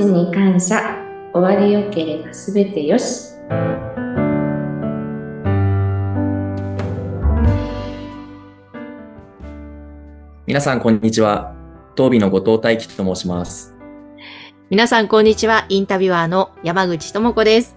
[0.00, 0.96] ちに感謝
[1.34, 3.34] 終わりよければすべてよし
[10.46, 11.54] 皆さん、こんにちは。
[11.94, 13.72] 当美の後藤大樹と申します。
[14.68, 15.64] 皆さん、こんにちは。
[15.68, 17.76] インタビュアーの山口智子です。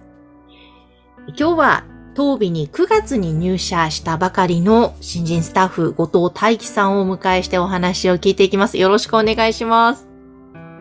[1.38, 1.84] 今日は、
[2.14, 8.76] 当美に9月に入社したばかりの新人スタッフ、後藤大樹さんをお迎えしてお話を聞いていきます。
[8.76, 10.08] よろしくお願いします。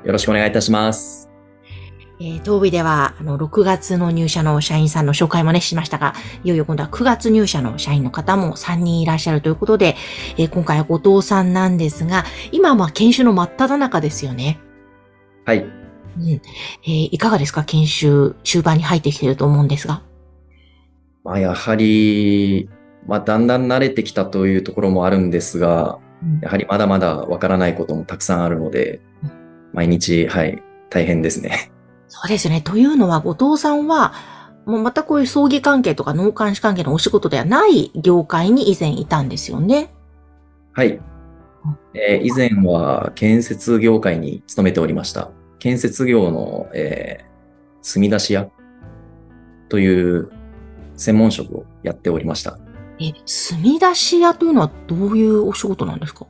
[0.03, 1.32] よろしくお願いいたします。
[2.19, 6.13] えー、当美では、あの、6月の入社の社員さんの紹介もね、しましたが、
[6.43, 9.95] いよいよ今度は9月入社の社員の方も3人いらっしゃるということで、
[10.37, 14.59] えー今回は後藤さんなんですが、今はまあ研修の真っ只中ですよね。
[15.45, 15.59] はい。
[15.59, 15.63] う
[16.19, 16.29] ん。
[16.29, 17.63] えーいかがですか？
[17.63, 20.01] 研修中盤に入ってきてると思うんですが。
[21.23, 22.69] まあ、やはり、
[23.07, 29.01] まあ、だんだん慣れてきたというところもあるんですが、うんやはりまだまだわからないこともたくさんあるので、
[29.73, 31.72] 毎日、はい、大変ですね。
[32.15, 32.61] そうですね。
[32.61, 34.13] というのは、後藤さんは、
[34.67, 39.91] もうまたこういう葬儀関係とか農監視関係のお仕事ではない業界に以前いたんですよね。
[40.73, 41.01] はい。
[41.95, 45.31] えー以前は建設業界に勤めておりました。
[45.57, 47.33] 建設業の、えー
[47.81, 48.47] 墨出し屋
[49.67, 50.29] という
[50.95, 52.59] 専門職をやっておりました。
[52.99, 56.27] え、墨出し屋というのはどういうお仕事なんですか？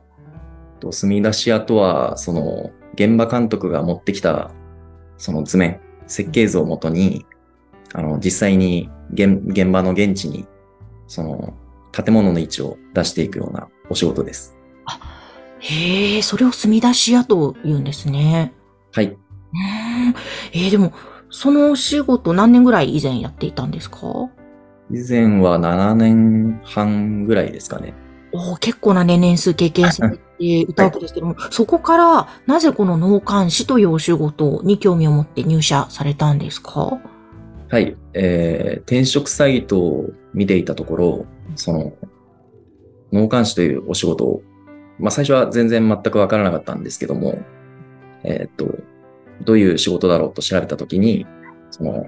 [0.80, 4.50] と墨出し屋とは、その、現場監督が持ってきた、
[5.18, 7.24] その図面、設計図をもとに、
[7.92, 10.46] あの、実際に現現場の現地に、
[11.06, 11.54] その、
[11.92, 14.56] 建物の位置を出していくようなお仕事です。
[15.60, 18.52] へえ、それを墨出し屋と言うんですね。
[18.92, 19.06] はい。
[19.06, 20.14] うーん。
[20.52, 20.92] えーでも、
[21.30, 23.98] そのお仕事何年ぐらい以前やっていたんですか？
[24.90, 27.94] 以前は7年半ぐらいですかね。
[28.32, 36.98] おー結構なね、年数経験されていたわけですけども、そこから、なぜこの農監視というお仕事に興味を持って入社されたんですか？
[37.70, 37.96] はい。
[38.12, 41.26] えー転職サイトを見ていたところ、
[41.56, 41.92] その、
[43.12, 44.42] 農監視というお仕事を、
[44.98, 47.38] まあ最初は全然全くわからなかったんですけども、
[48.22, 48.78] えーっと、
[49.44, 51.26] どういう仕事だろうと調べたときに、
[51.70, 52.06] その、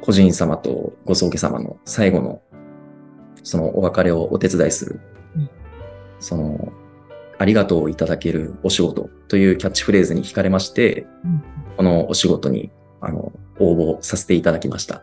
[0.00, 2.40] 個人様とご葬儀様の最後の、
[3.42, 5.00] そのお別れをお手伝いする。
[5.36, 5.50] うん、
[6.20, 6.72] その、
[7.38, 11.42] ありがとうをいただけるお仕事というキャッチフレーズに惹かれまして、うん
[11.76, 14.96] このお仕事に、あの、応募させていただきました。
[14.96, 15.02] は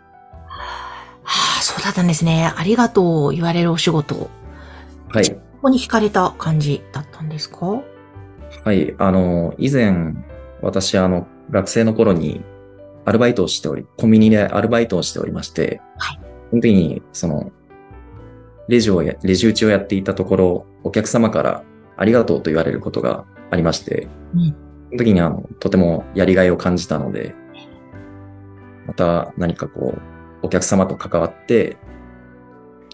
[1.23, 2.51] あ、そうだったんですね。
[2.53, 4.29] ありがとう言われるお仕事。
[5.07, 5.31] はい。
[5.31, 7.81] ここに惹かれた感じだったんですか？
[8.65, 8.93] はい。
[8.97, 10.15] あの、以前、
[10.61, 12.43] 私、あの、学生の頃に、
[13.05, 16.19] アルバイトをしており、コンビニでアルバイトをしておりまして、はい
[16.49, 17.53] その時に、その、
[18.67, 21.63] レジをや、レジ打ちをやっていたところ、お客様から
[21.97, 24.55] ありがとうと言われることがありまして、うん
[24.89, 27.35] その時に、あの、とてもやりがいを感じたので、
[28.87, 31.77] また何かこう、お客様と関わって、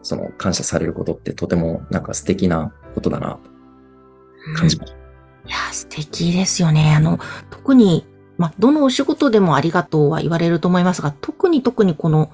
[0.02, 3.52] その感謝されることってとてもなんか素敵なことだなと
[4.56, 4.98] 感じました。
[4.98, 5.00] い
[5.52, 6.96] や、素敵ですよね。
[6.96, 7.20] あの、
[7.50, 8.08] 特に、
[8.38, 12.32] まあ、どのお仕事でもありがとうは言われると思いますが、特に特にこの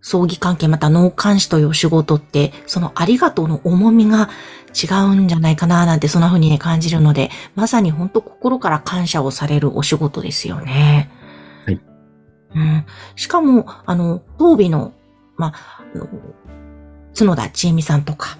[0.00, 4.28] 葬儀関係、また農監視というお仕事って、そのありがとうの重みが
[4.74, 11.10] 違うんじゃないかな、なんてそんな風にね、感じるので、まさに本当心から感謝をされるお仕事ですよね。
[11.66, 11.80] はい。
[12.54, 12.86] うん。
[13.16, 14.92] しかも、あの、当美の、
[15.36, 16.08] まあ、あの
[17.14, 18.38] 角田千恵美さんとか、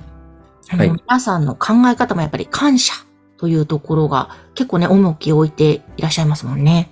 [0.71, 2.95] あの、はい皆さんの考え方もやっぱり感謝
[3.39, 6.91] というところが結構ね、重きを置いていらっしゃいますもんね。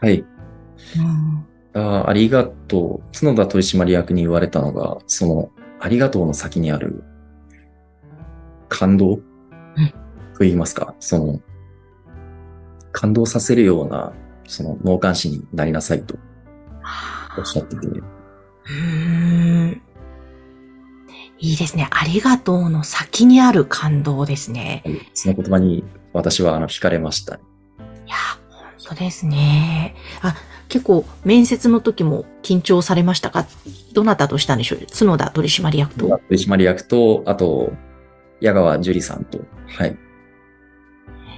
[0.00, 0.24] はい。
[0.98, 1.46] うん。
[1.74, 3.18] あありがとう。
[3.18, 7.04] 角田取締役に言われたのが、その、ありがとうの先にある、
[8.68, 9.22] 感動、と
[10.40, 11.40] 言いますか、その、
[12.92, 14.12] 感動させるような、
[14.46, 16.16] その、脳幹視になりなさいと
[17.38, 19.82] おっしゃってて、うーん
[21.38, 21.88] いいですね。
[21.90, 24.82] ありがとうの先にある感動ですね。
[24.84, 27.34] はいその言葉に私はあの惹かれました。
[27.34, 27.38] い
[28.06, 28.14] や、
[28.50, 29.94] 本当ですね。
[30.22, 30.34] あ、
[30.68, 33.46] 結構面接の時も緊張されましたか？
[33.92, 34.78] どなたとしたんでしょう？
[34.92, 36.20] 角田取締役と。
[36.28, 37.72] 取締役と、あと、
[38.40, 39.96] 矢川樹里さんと、はい。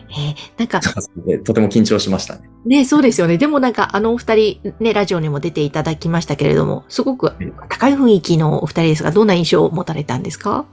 [0.08, 0.81] えーなんか、
[1.26, 2.49] でとても緊張しましたね。
[2.64, 3.38] ね、そうですよね。
[3.38, 7.32] でもなんか、あのお二人、ね、ラジオにも出ていただきましたけれども、すごく
[7.69, 10.64] 高い雰囲気のお二人ですが、どんな印象を持たれたんですか？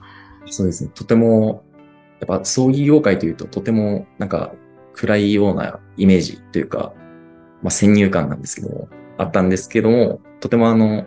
[0.45, 0.91] そうですね。
[0.93, 1.63] とても、
[2.19, 4.53] やっぱ葬儀業界というととてもなんか
[4.93, 6.93] 暗いようなイメージというか、
[7.63, 11.05] まあ先入観なんですけども、あったんですけども、とてもあの、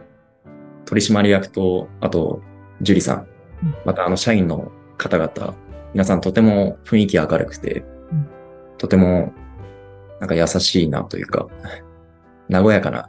[0.85, 2.43] 取締役と、あと、
[2.81, 3.27] 樹里さん
[3.63, 5.55] うん、またあの社員の方々、
[5.93, 8.29] 皆さんとても雰囲気明るくてうん、
[8.79, 9.33] とても
[10.21, 11.47] なんか優しいなというか、
[12.51, 13.09] 和やかな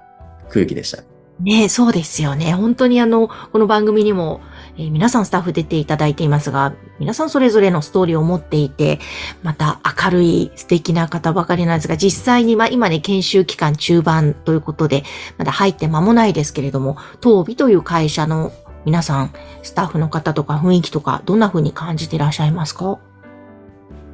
[0.50, 1.04] 空気でした。
[1.40, 2.54] ねそうですよね。
[2.54, 4.42] 本当にあの、この番組にも、
[4.80, 9.00] えー、皆さんスタッフ出ていただいていますが、皆さんそれぞれのストーリーを持っていて、
[9.42, 15.04] また明るい素敵な方ばかりなんですが、実際にまあ今ね、研修期間中盤ということで、
[15.38, 18.52] まだ入って間もないですけれども、東美という会社の
[18.86, 19.34] 皆さん、
[19.64, 22.86] スタッフの方とか雰囲気とか、どんな風に感じていらっしゃいますか？
[22.86, 22.98] やっ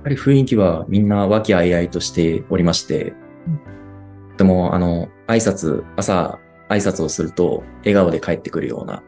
[0.03, 3.13] ぱり雰囲気はみんな和気あいあいとしておりまして、
[3.47, 6.39] うん、でもあの、挨拶、朝
[6.69, 9.03] 挨拶をすると笑顔で帰ってくるような、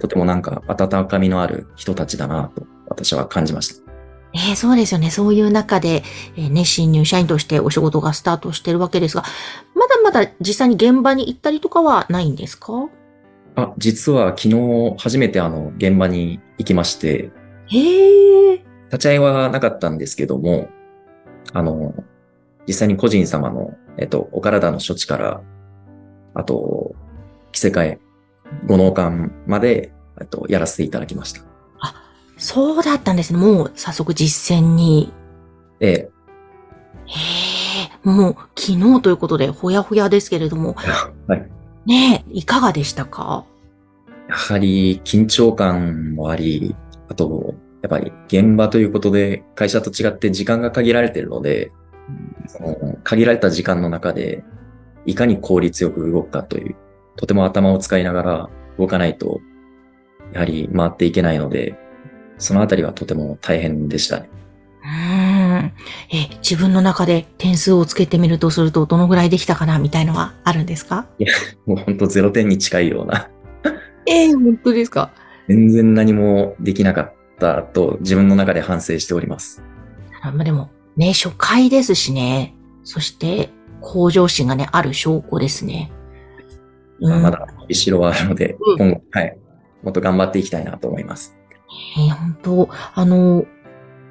[0.00, 3.82] とてもなんか温かみのある人たちだなと私は感じました。
[4.34, 5.10] えー、そうですよね。
[5.10, 6.02] そういう中で、
[6.36, 9.22] えー、ね、新入社員としてお仕事がスタートしてるわけですが、
[9.74, 12.88] まだまだ実際に現場に行ったりとかはないんですか？
[13.54, 17.30] あ、実は昨日初めてあの現場に行きまして、
[17.66, 18.64] へえ。
[18.86, 20.68] 立ち会いはなかったんですけども、
[21.52, 21.94] あの、
[22.66, 25.42] 実際に個人様の、えっと、お体の処置から、
[26.34, 26.96] あと、
[27.52, 28.00] 着せ替え、
[28.66, 31.42] ご納館まで、えっと、やらせていただきました。
[31.80, 31.94] あ、
[32.36, 33.38] そうだったんですね。
[33.38, 35.12] もう早速実践に。
[35.80, 35.90] ええ。
[35.90, 36.10] へ
[38.04, 40.74] え、もう昨日ということでほやほやですけれども。
[40.74, 41.50] はい。
[41.86, 43.44] ねえ、いかがでしたか？
[44.28, 46.74] やはり緊張感もあり、
[47.10, 51.72] あと、やっぱり現場ということで会社と違って時間が限られているので、
[52.46, 54.42] その限られた時間の中で
[55.04, 56.76] いかに効率よく動くかという、
[57.16, 59.40] とても頭を使いながら動かないと、
[60.32, 61.78] やはり回っていけないので、
[62.38, 64.30] そのあたりはとても大変でしたね。
[64.84, 65.72] うん。
[66.12, 71.06] え、自分の中で点数をつけてみるとすると、どのぐらいできたかなみたいのはあるんですか？
[71.18, 71.32] いや、
[71.66, 73.30] もう本当0点に近いような。
[74.06, 75.12] えー、本当ですか？
[75.48, 79.62] 全然何もできなかったと自分の中で反省しております。
[80.22, 82.54] まあでも、ね、初回ですしね。
[82.82, 83.50] そして、
[83.80, 85.92] 向上心がね、ある証拠ですね。
[87.00, 89.38] うん、まだ、後ろはあるので、うん、今後、はい。
[89.82, 91.36] もっと頑張っていきたいなと思います。
[91.98, 93.44] えー、本当あの、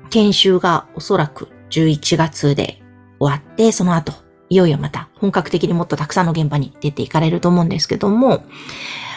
[0.09, 2.81] 研修がおそらく11月で
[3.19, 4.13] 終わって、その後、
[4.49, 8.43] いよいよまた本格的にもっとたくさんの現場に出ていかれると思うんですけども、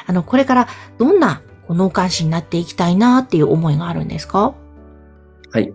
[0.06, 0.68] あの、これから
[0.98, 4.54] どんな脳幹視になっていきたいなっていう思いがあるんですか？
[5.50, 5.66] はい。
[5.66, 5.72] や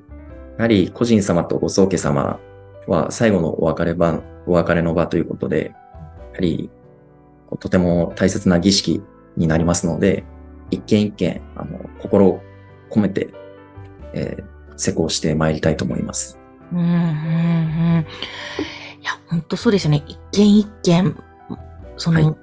[0.64, 2.40] はり個人様とご宗家様
[2.88, 5.74] は最後のお別れ場、お別れの場ということで、や
[6.34, 6.70] はり
[7.60, 9.02] とても大切な儀式
[9.38, 10.24] になりますので、
[10.70, 12.42] 一件一件、あの、心を
[12.90, 13.30] 込めて、
[14.14, 16.40] えー、施工してまいりたいと思います。
[16.72, 18.06] うん、うん、うん。
[19.02, 20.04] いや、本当そうですよね。
[20.08, 21.16] 一件一件、
[21.98, 22.36] その、はい、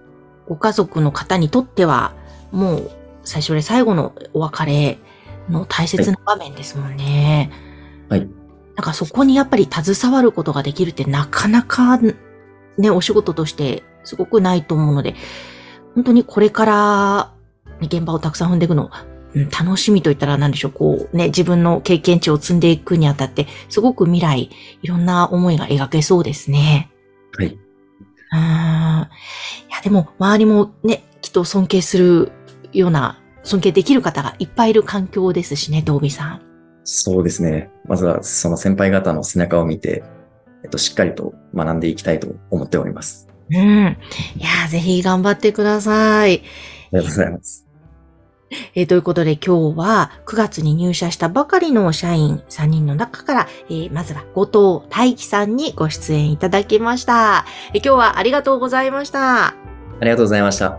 [0.46, 2.14] ご家族の方にとっては、
[2.52, 2.90] もう、
[3.25, 4.99] 最初で最後のお別れ
[5.50, 7.50] の大切な場面ですもんね。
[8.08, 8.20] はい。
[8.20, 11.99] なんかそこにやっぱり携わることができるってなかなか
[12.78, 15.14] ね、お仕事としてすごくないと思うので、
[15.94, 17.32] 本当にこれから、
[17.82, 18.90] 現場をたくさん踏んでいくの、
[19.34, 24.50] うん、楽しみと言ったら何でしょう、こうね、自分の経験値を積んでいくにあたって、すごく未来、
[24.82, 26.90] いろんな思いが描けそうですね。
[27.37, 27.49] はい。
[27.49, 27.58] うん。
[28.38, 28.40] い
[29.70, 32.32] や、でも、周りもね、きっと尊敬する
[32.72, 36.43] ような、尊敬できる方がいっぱいいる環境ですしね、道美さん。
[36.84, 37.71] そうですね。
[37.87, 40.02] まずは、その先輩方の背中を見て、
[40.64, 43.28] えっと、しっかりと学んでいきたいと思っております。
[43.50, 43.97] うん。
[44.37, 46.43] いやぜひ頑張ってください。
[46.93, 47.69] ありがとうございます。
[48.75, 59.49] えー、ということで今日は9月に入社したばかりの社員3人の中から、えー、まずは後藤大樹さんにご出演いただきました、えー、今日はありがとうございました。
[59.49, 59.55] あ
[60.00, 60.78] りがとうございました。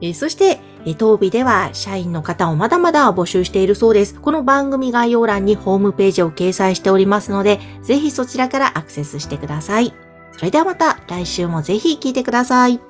[0.00, 4.18] えー、そして、え当日では社員の方をまだまだ募集しているそうです。
[4.20, 9.92] この番組概要欄にホームページを掲載しておりますので、ぜひそちらからアクセスしてください。
[10.32, 12.80] それではまた来週もぜひ聴いてください。